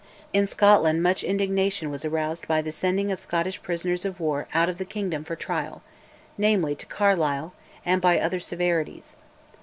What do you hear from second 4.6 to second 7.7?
of the kingdom for trial namely, to Carlisle